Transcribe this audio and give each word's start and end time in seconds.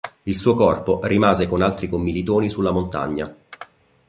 Il 0.23 0.35
suo 0.35 0.55
corpo 0.55 0.99
rimase 1.03 1.45
con 1.45 1.61
altri 1.61 1.87
commilitoni 1.87 2.49
sulla 2.49 2.71
montagna. 2.71 3.31